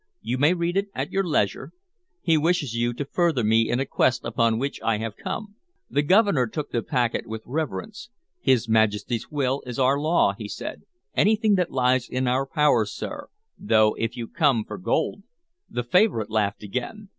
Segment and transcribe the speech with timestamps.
[0.23, 1.73] "You may read it at your leisure.
[2.23, 5.57] He wishes you to further me in a quest upon which I have come."
[5.91, 8.09] The Governor took the packet with reverence.
[8.39, 10.85] "His Majesty's will is our law," he said.
[11.15, 13.27] "Anything that lies in our power, sir;
[13.59, 15.21] though if you come for gold"
[15.69, 17.09] The favorite laughed again.